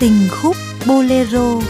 [0.00, 1.60] Tình khúc Bolero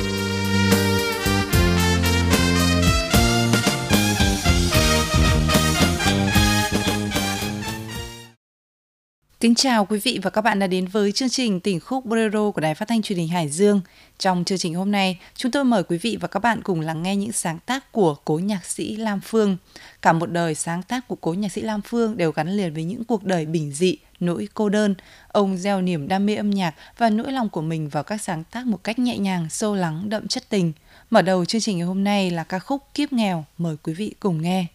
[9.40, 12.50] Kính chào quý vị và các bạn đã đến với chương trình Tình khúc Bolero
[12.50, 13.80] của Đài Phát thanh Truyền hình Hải Dương.
[14.18, 17.02] Trong chương trình hôm nay, chúng tôi mời quý vị và các bạn cùng lắng
[17.02, 19.56] nghe những sáng tác của cố nhạc sĩ Lam Phương.
[20.02, 22.84] Cả một đời sáng tác của cố nhạc sĩ Lam Phương đều gắn liền với
[22.84, 24.94] những cuộc đời bình dị, nỗi cô đơn.
[25.28, 28.44] Ông gieo niềm đam mê âm nhạc và nỗi lòng của mình vào các sáng
[28.44, 30.72] tác một cách nhẹ nhàng, sâu lắng, đậm chất tình.
[31.10, 33.44] Mở đầu chương trình ngày hôm nay là ca khúc Kiếp nghèo.
[33.58, 34.66] Mời quý vị cùng nghe.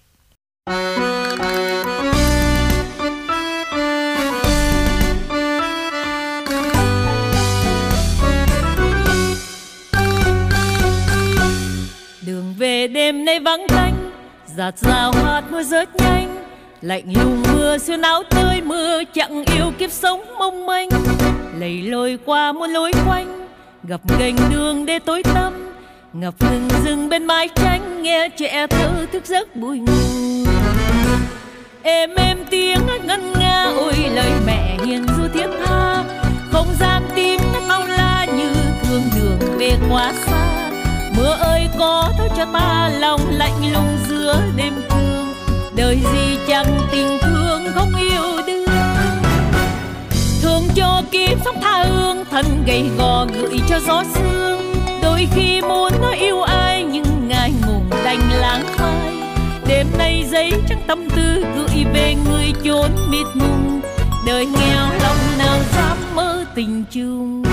[12.26, 14.12] Đường về đêm nay vắng tanh
[14.55, 16.46] giạt rào hạt mưa rớt nhanh
[16.82, 20.90] lạnh lùng mưa xuyên áo tư mưa chẳng yêu kiếp sống mong manh.
[21.60, 23.48] Lầy lội qua muôn lối quanh,
[23.84, 25.54] gặp gành đường đê tối tăm.
[26.13, 29.93] Ngập ngừng rừng bên mái tranh, nghe trẻ thơ thức giấc bụi ngủ.
[31.84, 36.04] êm êm tiếng ngân nga, ôi lời mẹ hiền du thiết tha.
[36.52, 38.52] Không gian tim bao la như
[38.84, 40.71] thương đường về quá xa.
[41.18, 45.26] Mưa ơi, có thấu cho ta lòng lạnh lùng giữa đêm thương.
[45.76, 48.34] Đời gì chẳng tình thương không yêu
[50.76, 54.73] cho kiếp sống tha hương, thân gầy gò gửi cho gió sương.
[55.04, 59.15] Đôi khi muốn nói yêu ai, nhưng ngại ngùng đành lãng phai
[59.68, 63.81] đêm nay giấy trắng tâm tư gửi về người chốn mịt mùng
[64.28, 67.44] đời nghèo lòng nào dám mơ tình chung.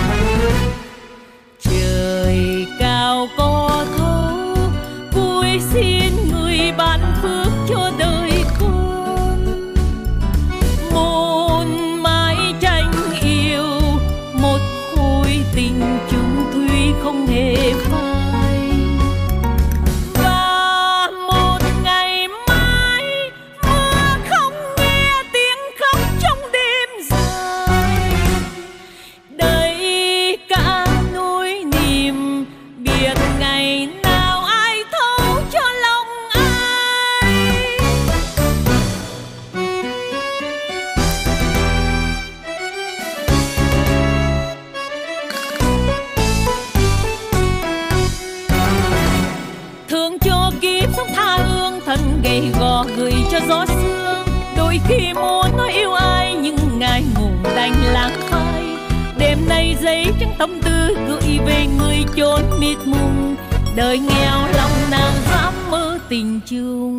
[60.39, 63.37] Tâm tư, gửi về người chốn mịt mùng.
[63.77, 66.99] Đời nghèo lòng nào dám mơ tình chung.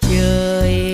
[0.00, 0.91] Trời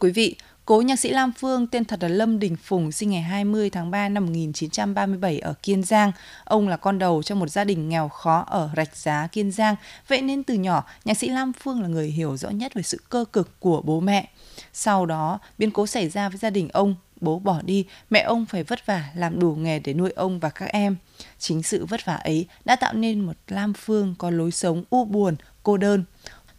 [0.00, 3.22] quý vị, cố nhạc sĩ Lam Phương tên thật là Lâm Đình Phùng sinh ngày
[3.22, 6.12] 20 tháng 3 năm 1937 ở Kiên Giang.
[6.44, 9.76] Ông là con đầu trong một gia đình nghèo khó ở Rạch Giá, Kiên Giang.
[10.08, 13.00] Vậy nên từ nhỏ, nhạc sĩ Lam Phương là người hiểu rõ nhất về sự
[13.08, 14.28] cơ cực của bố mẹ.
[14.72, 18.46] Sau đó, biến cố xảy ra với gia đình ông, bố bỏ đi, mẹ ông
[18.46, 20.96] phải vất vả làm đủ nghề để nuôi ông và các em.
[21.38, 25.04] Chính sự vất vả ấy đã tạo nên một Lam Phương có lối sống u
[25.04, 26.04] buồn, cô đơn.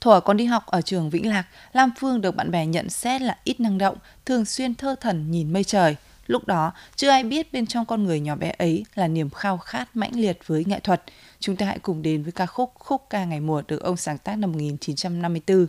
[0.01, 3.21] Thuở còn đi học ở trường Vĩnh Lạc, Lam Phương được bạn bè nhận xét
[3.21, 5.95] là ít năng động, thường xuyên thơ thần nhìn mây trời.
[6.27, 9.57] Lúc đó, chưa ai biết bên trong con người nhỏ bé ấy là niềm khao
[9.57, 11.03] khát mãnh liệt với nghệ thuật.
[11.39, 14.17] Chúng ta hãy cùng đến với ca khúc Khúc ca ngày mùa được ông sáng
[14.17, 15.67] tác năm 1954.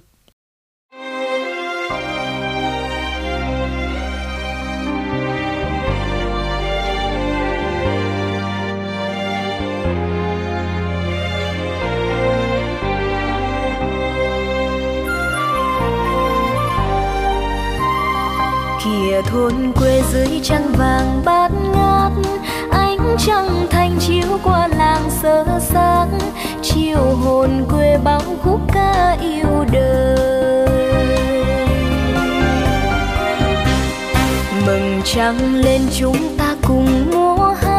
[19.23, 22.13] Thôn quê dưới trăng vàng bát ngát,
[22.71, 26.19] ánh trăng thanh chiếu qua làng sơ sáng
[26.63, 30.69] chiều hồn quê bao khúc ca yêu đời.
[34.67, 37.70] Mừng trăng lên chúng ta cùng múa hát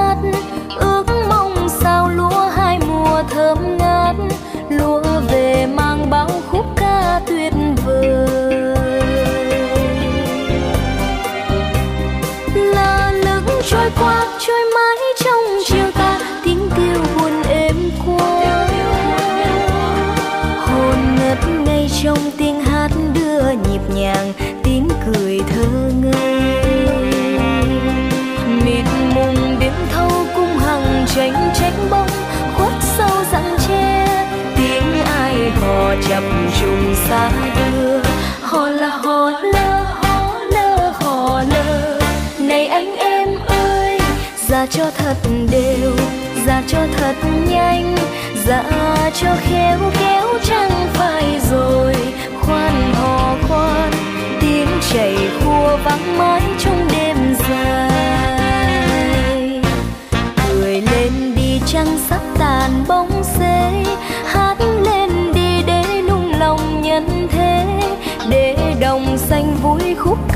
[14.41, 15.00] trôi mãi
[44.71, 45.17] cho thật
[45.51, 45.95] đều
[46.45, 47.15] ra cho thật
[47.49, 47.95] nhanh
[48.45, 48.63] ra
[49.13, 51.95] cho khéo kéo chẳng phải rồi.
[52.41, 53.91] Khoan hò khoan,
[54.41, 57.17] tiếng chảy khua vắng mãi trong đêm
[57.49, 57.91] dài.
[60.49, 63.83] Cười lên đi trăng sắp tàn bóng xế,
[64.25, 67.65] hát lên đi để nung lòng nhân thế.
[68.29, 70.30] Để đồng xanh vui khúc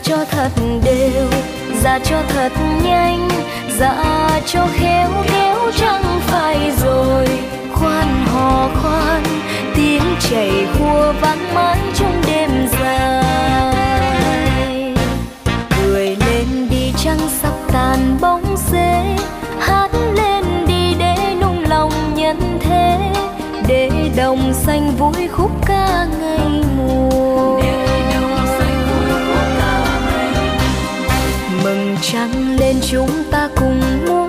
[0.00, 0.50] ra cho thật
[0.84, 1.28] đều
[1.82, 2.52] ra cho thật
[2.82, 3.28] nhanh
[3.78, 7.26] ra cho khéo kéo chẳng phải rồi.
[7.72, 9.22] Khoan hò khoan,
[9.74, 12.50] tiếng chảy khua vang mãi trong đêm
[12.80, 13.34] dài.
[15.76, 19.16] Cười lên đi trăng sắp tàn bóng xế,
[19.60, 22.98] hát lên đi để nung lòng nhân thế.
[23.68, 26.06] Để đồng xanh vui khúc ca
[32.90, 34.19] chúng ta cùng mua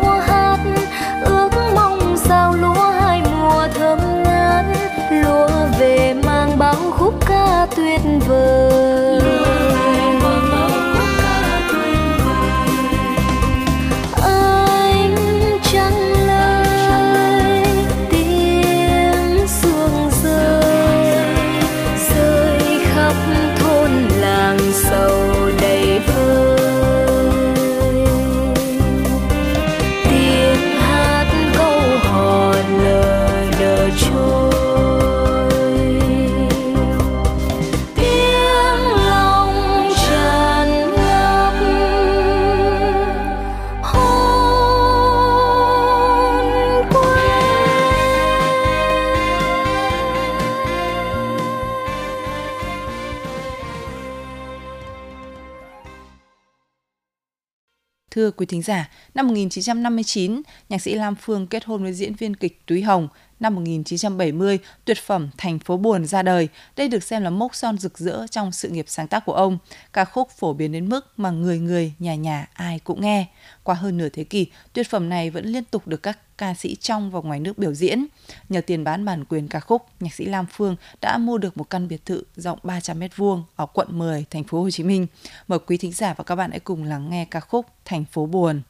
[58.22, 62.36] Thưa quý thính giả, năm 1959, nhạc sĩ Lam Phương kết hôn với diễn viên
[62.36, 63.08] kịch Túy Hồng.
[63.42, 66.48] Năm 1970, tuyệt phẩm Thành phố buồn ra đời.
[66.76, 69.58] Đây được xem là mốc son rực rỡ trong sự nghiệp sáng tác của ông.
[69.94, 73.26] Ca khúc phổ biến đến mức mà người người, nhà nhà ai cũng nghe.
[73.64, 76.76] Qua hơn nửa thế kỷ, tuyệt phẩm này vẫn liên tục được các ca sĩ
[76.76, 78.06] trong và ngoài nước biểu diễn.
[78.50, 81.70] Nhờ tiền bán bản quyền ca khúc, nhạc sĩ Lam Phương đã mua được một
[81.70, 85.08] căn biệt thự rộng 300 m2 ở quận 10, thành phố Hồ Chí Minh.
[85.48, 88.26] Mời quý thính giả và các bạn hãy cùng lắng nghe ca khúc Thành phố
[88.26, 88.62] buồn.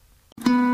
[0.44, 0.71] Thank you.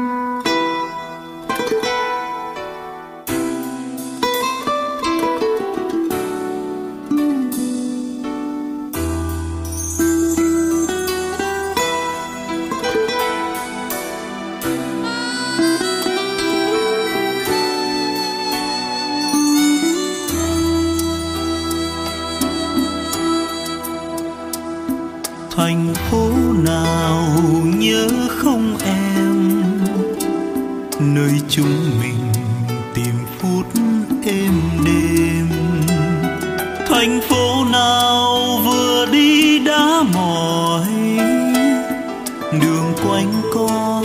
[43.19, 44.03] Anh có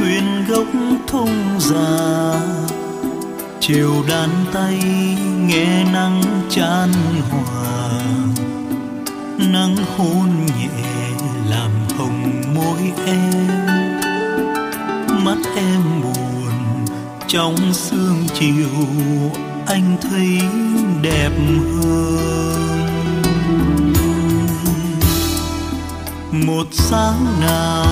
[0.00, 0.66] quyền gốc
[1.06, 2.40] thông già.
[3.60, 4.78] Chiều đàn tay
[5.46, 6.92] nghe nắng chan
[7.30, 8.02] hòa.
[9.38, 10.68] Nắng hôn nhẹ
[11.50, 13.48] làm hồng môi em.
[15.24, 16.86] Mắt em buồn
[17.26, 18.70] trong sương chiều,
[19.66, 20.40] anh thấy
[21.02, 21.30] đẹp
[21.82, 22.83] hơn.
[26.46, 27.86] Một sáng nào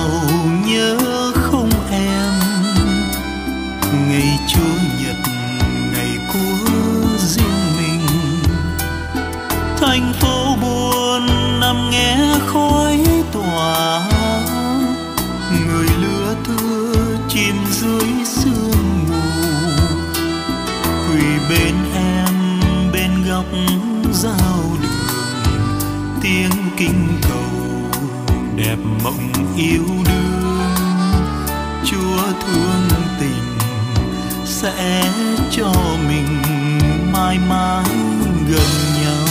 [0.65, 0.97] nhớ
[1.33, 2.33] không em.
[4.09, 5.15] Ngày chúa nhật,
[5.93, 6.75] ngày của
[7.17, 8.07] riêng mình.
[9.77, 11.27] Thành phố buồn
[11.59, 12.17] nằm nghe
[12.47, 12.99] khói
[13.31, 14.09] tỏa.
[15.51, 19.21] Người lứa thưa chìm dưới sương mù.
[21.09, 22.59] Quỳ bên em,
[22.93, 23.45] bên góc
[24.13, 24.91] giao đường.
[26.21, 27.72] Tiếng kinh cầu
[28.55, 30.73] đẹp mộng yêu đương.
[31.85, 33.57] Chúa thương tình
[34.45, 35.03] sẽ
[35.51, 35.73] cho
[36.07, 36.41] mình
[37.13, 37.85] mãi mãi
[38.49, 38.69] gần
[39.03, 39.27] nhau.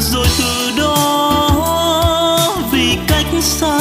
[0.00, 0.96] Rồi từ đó,
[2.72, 3.73] vì cách xa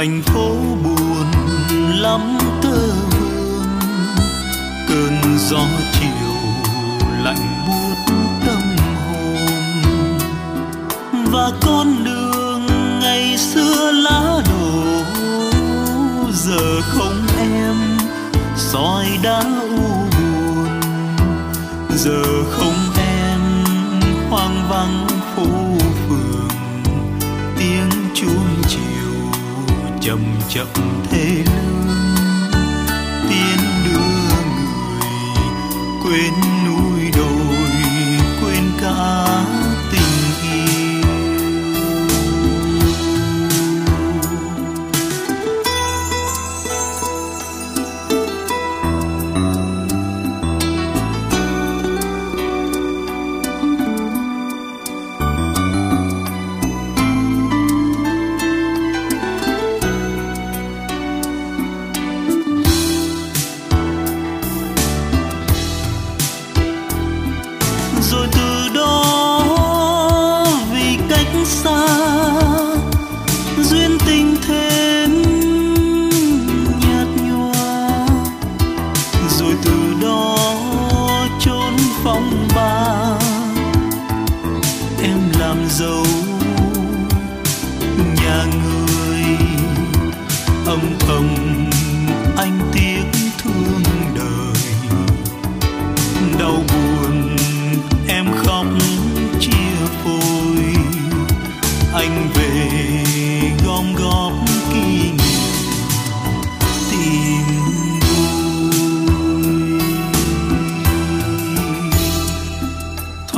[0.00, 0.50] thành phố
[0.84, 1.26] buồn,
[2.00, 2.76] lắm tơ
[3.10, 3.68] hương.
[4.88, 6.36] Cơn gió chiều
[7.22, 8.14] lạnh buốt
[8.46, 8.62] tâm
[9.06, 10.18] hồn.
[11.32, 12.66] Và con đường
[13.00, 15.02] ngày xưa lá đổ,
[16.32, 17.76] giờ không em,
[18.56, 19.78] soi đã u
[20.18, 20.68] buồn.
[21.96, 23.40] Giờ không em,
[24.30, 25.09] hoang vắng
[30.00, 30.66] chậm chậm
[31.10, 31.94] thế lương
[33.28, 35.50] tiến đưa người
[36.04, 36.59] quên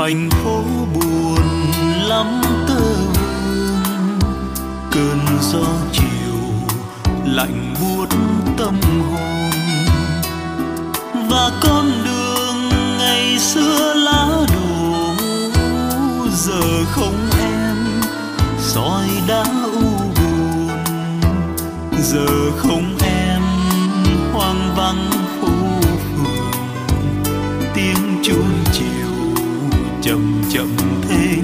[0.02, 0.62] thành phố
[0.94, 1.71] buồn
[2.09, 2.80] lắm tơ
[3.44, 4.18] hương.
[4.90, 6.38] Cơn gió chiều
[7.25, 8.09] lạnh buốt
[8.59, 9.50] tâm hồn.
[11.30, 12.68] Và con đường
[12.99, 15.14] ngày xưa lá đổ,
[16.37, 17.76] giờ không em,
[18.59, 20.68] soi đã u buồn.
[22.02, 23.42] Giờ không em,
[24.32, 25.21] hoang vắng.
[30.02, 30.76] Chậm chậm
[31.09, 31.38] thế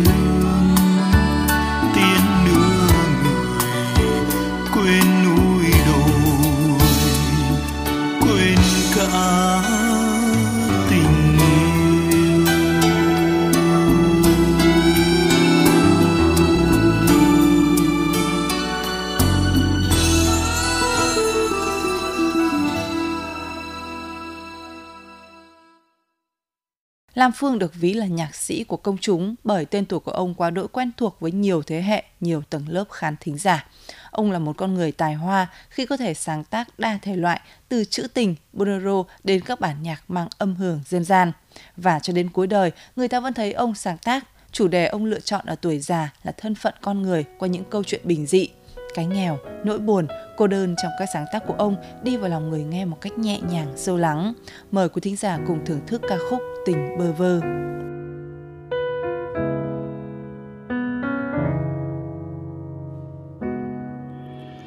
[27.19, 30.35] Lam Phương được ví là nhạc sĩ của công chúng bởi tên tuổi của ông
[30.35, 33.67] quá đỗi quen thuộc với nhiều thế hệ, nhiều tầng lớp khán thính giả.
[34.11, 37.41] Ông là một con người tài hoa khi có thể sáng tác đa thể loại
[37.69, 41.33] từ trữ tình, bolero đến các bản nhạc mang âm hưởng dân gian.
[41.77, 44.25] Và cho đến cuối đời, người ta vẫn thấy ông sáng tác.
[44.53, 47.65] Chủ đề ông lựa chọn ở tuổi già là thân phận con người qua những
[47.71, 48.49] câu chuyện bình dị,
[48.95, 52.51] cái nghèo, nỗi buồn, cô đơn trong các sáng tác của ông đi vào lòng
[52.51, 54.35] người nghe một cách nhẹ nhàng, sâu lắng.
[54.71, 57.41] Mời quý thính giả cùng thưởng thức ca khúc Tình bơ vơ.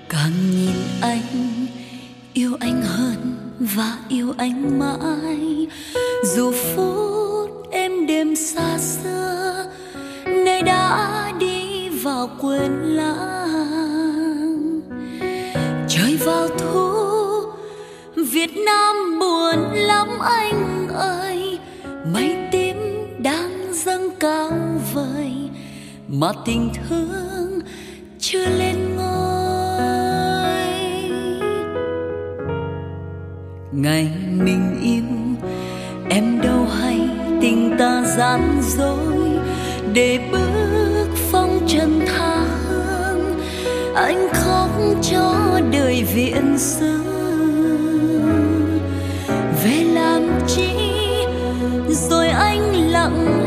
[0.10, 1.22] Càng nhìn anh,
[2.34, 3.18] yêu anh hơn
[3.60, 5.68] và yêu anh mãi.
[6.36, 7.11] Dù phút
[19.74, 21.60] lắm anh ơi,
[22.14, 22.78] mây tím
[23.24, 24.52] đang dâng cao
[24.94, 25.32] vời,
[26.08, 27.60] mà tình thương
[28.20, 29.32] chưa lên ngôi.
[33.72, 35.04] Ngày mình yêu,
[36.10, 37.10] em đâu hay
[37.42, 39.40] tình ta gian dối.
[39.94, 43.42] Để bước phong trần tha hương
[43.96, 44.70] anh khóc
[45.12, 47.21] cho đời viện xưa.
[53.02, 53.41] Anh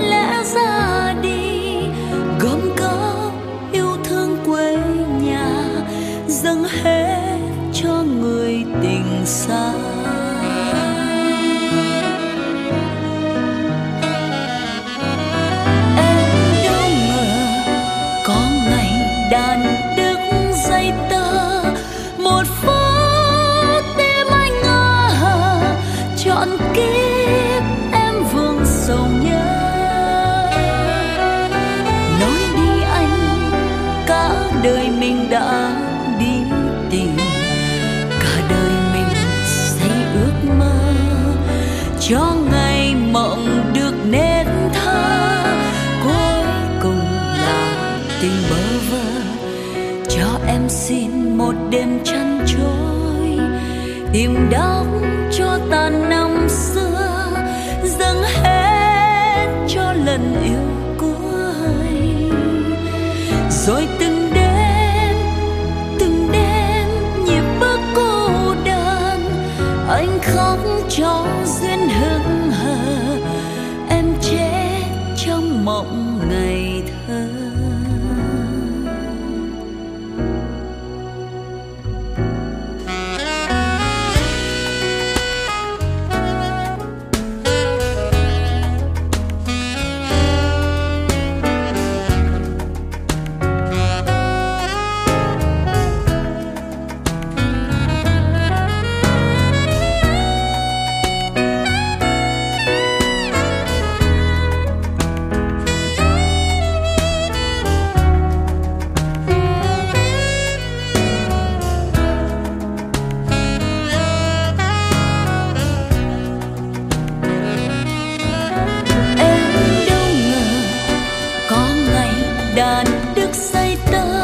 [122.94, 124.23] đức được xây tơ.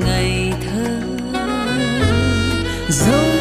[0.00, 1.00] Ngày thơ.
[2.88, 3.31] Dấu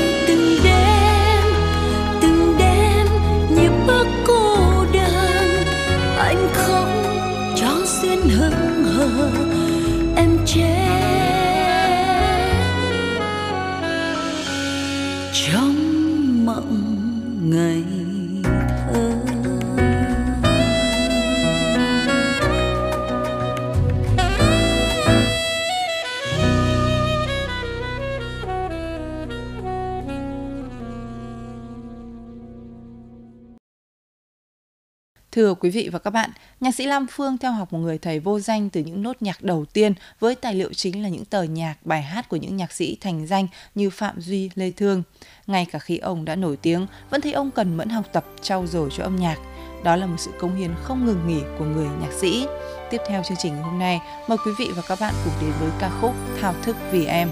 [35.42, 38.20] Thưa quý vị và các bạn, nhạc sĩ Lam Phương theo học một người thầy
[38.20, 41.44] vô danh từ những nốt nhạc đầu tiên với tài liệu chính là những tờ
[41.44, 45.04] nhạc, bài hát của những nhạc sĩ thành danh như Phạm Duy, Lê Thương.
[45.48, 48.68] Ngay cả khi ông đã nổi tiếng, vẫn thấy ông cần mẫn học tập, trau
[48.68, 49.38] dồi cho âm nhạc.
[49.84, 52.46] Đó là một sự công hiến không ngừng nghỉ của người nhạc sĩ.
[52.90, 55.52] Tiếp theo chương trình ngày hôm nay, mời quý vị và các bạn cùng đến
[55.60, 57.30] với ca khúc Thao thức vì em.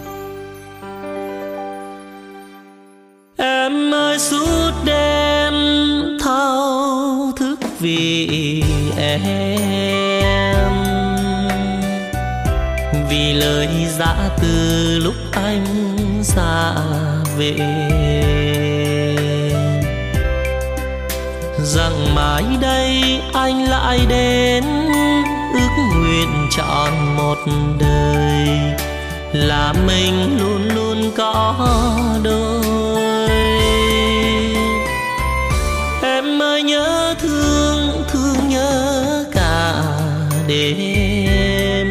[3.38, 5.19] Em ơi suốt đêm
[7.80, 8.64] vì
[8.98, 9.22] em.
[13.10, 15.66] Vì lời dã từ lúc anh
[16.24, 16.76] xa
[17.38, 17.56] về.
[21.64, 24.64] Rằng mãi đây anh lại đến,
[25.54, 27.38] ước nguyện trọn một
[27.80, 28.60] đời.
[29.34, 31.56] Là mình luôn luôn có
[32.24, 32.99] đôi
[40.50, 41.90] đêm.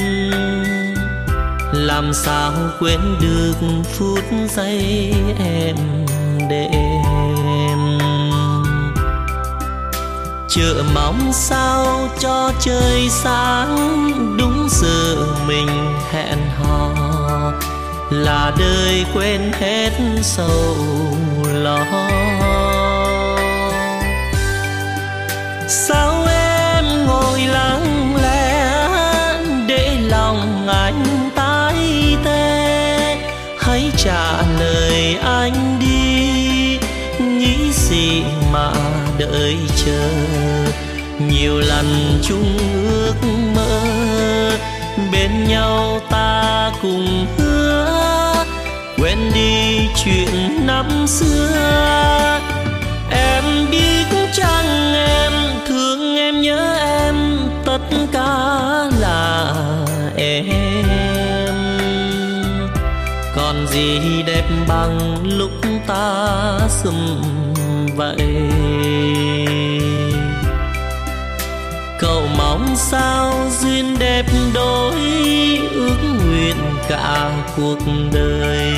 [1.73, 4.25] Làm sao quên được phút
[4.57, 5.77] giây em
[6.49, 7.79] đêm?
[10.49, 13.77] Chờ mong sao cho trời sáng,
[14.39, 15.17] đúng giờ
[15.47, 15.69] mình
[16.13, 16.91] hẹn hò.
[18.11, 19.91] Là đời quên hết
[20.23, 20.77] sầu
[21.53, 21.85] lo.
[25.69, 27.78] Sao em ngồi lắng
[34.05, 36.79] trả lời anh đi.
[37.25, 38.73] Nghĩ gì mà
[39.19, 40.11] đợi chờ?
[41.19, 42.59] Nhiều lần chung
[42.91, 43.15] ước
[43.55, 43.81] mơ,
[45.13, 48.45] bên nhau ta cùng hứa.
[48.97, 52.41] Quên đi chuyện năm xưa.
[53.11, 55.33] Em biết chăng em
[55.69, 57.15] thương, em nhớ em
[57.65, 57.81] tất
[58.13, 58.51] cả
[59.01, 59.55] là
[60.17, 61.08] em
[63.71, 65.51] gì đẹp bằng lúc
[65.87, 67.23] ta sum
[67.97, 68.17] vậy
[71.99, 75.01] cậu mong sao duyên đẹp đôi
[75.73, 76.57] ước nguyện
[76.89, 77.79] cả cuộc
[78.13, 78.73] đời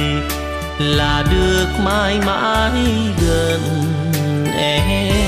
[0.79, 2.73] là được mãi mãi
[3.21, 3.61] gần
[4.59, 5.20] em?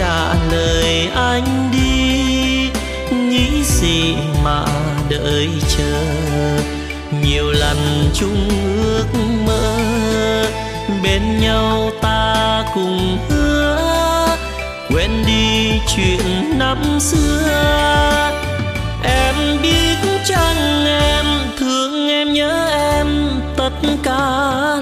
[0.00, 2.70] Trả lời anh đi.
[3.16, 4.64] Nghĩ gì mà
[5.10, 6.04] đợi chờ?
[7.24, 8.48] Nhiều lần chung
[8.84, 9.06] ước
[9.46, 9.76] mơ,
[11.02, 14.36] bên nhau ta cùng hứa
[14.88, 18.30] quên đi chuyện năm xưa.
[19.04, 21.24] Em biết chăng em
[21.58, 23.06] thương, em nhớ em
[23.56, 24.76] tất cả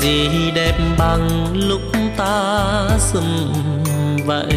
[0.00, 1.80] gì đẹp bằng lúc
[2.16, 3.52] ta sum
[4.26, 4.48] vậy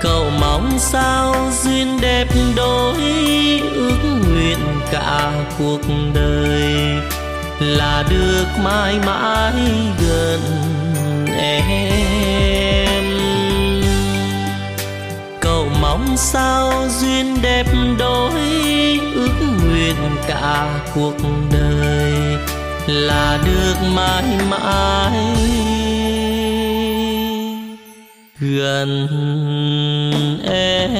[0.00, 3.00] cậu mong sao duyên đẹp đôi
[3.74, 4.58] ước nguyện
[4.90, 5.80] cả cuộc
[6.14, 6.70] đời
[7.60, 9.54] là được mãi mãi
[10.08, 10.40] gần
[11.38, 13.04] em?
[15.40, 17.66] Cậu mong sao duyên đẹp
[17.98, 18.40] đôi
[19.14, 19.49] ước
[19.80, 21.14] nguyện cả cuộc
[21.52, 22.36] đời
[22.86, 25.12] là được mãi mãi
[28.40, 29.08] gần
[30.44, 30.90] em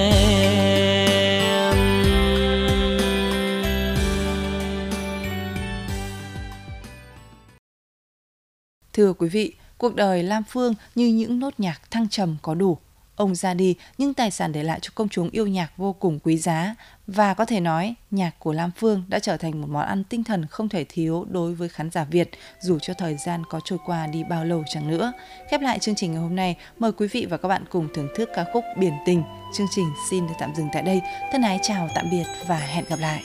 [8.93, 12.79] Thưa quý vị, cuộc đời Lam Phương như những nốt nhạc thăng trầm có đủ.
[13.21, 16.19] Ông ra đi, nhưng tài sản để lại cho công chúng yêu nhạc vô cùng
[16.19, 16.75] quý giá
[17.07, 20.25] và có thể nói nhạc của Lam Phương đã trở thành một món ăn tinh
[20.25, 22.31] thần không thể thiếu đối với khán giả Việt
[22.61, 25.13] dù cho thời gian có trôi qua đi bao lâu chẳng nữa.
[25.51, 28.09] Khép lại chương trình ngày hôm nay, mời quý vị và các bạn cùng thưởng
[28.17, 29.23] thức ca khúc Biển Tình.
[29.57, 31.01] Chương trình xin được tạm dừng tại đây.
[31.33, 33.23] Thân ái chào tạm biệt và hẹn gặp lại.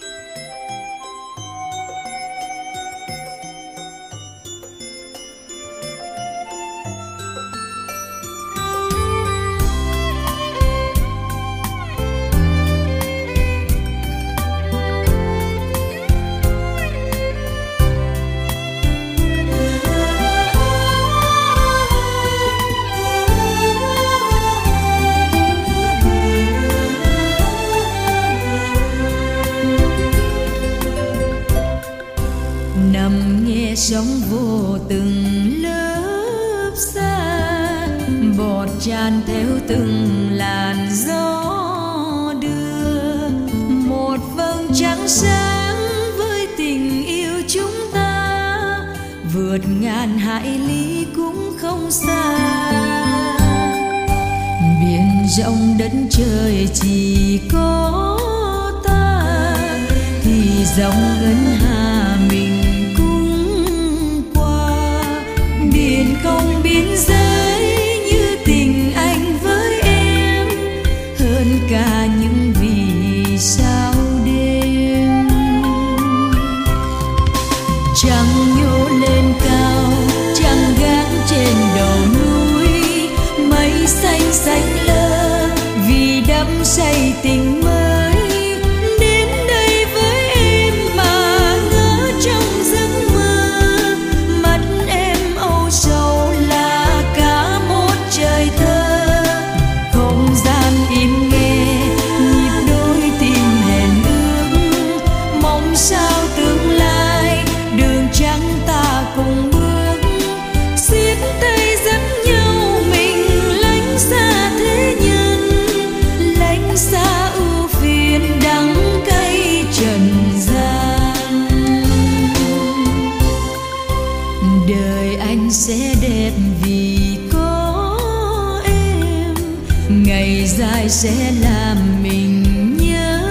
[130.86, 132.44] Lại sẽ làm mình
[132.78, 133.22] nhớ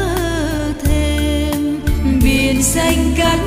[0.84, 1.80] thêm.
[2.24, 3.38] Biển xanh cát